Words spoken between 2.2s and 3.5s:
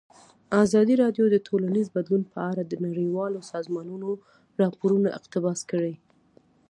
په اړه د نړیوالو